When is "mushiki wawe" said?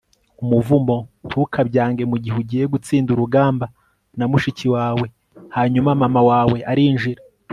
4.31-5.05